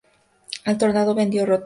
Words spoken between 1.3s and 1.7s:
Rote Jr.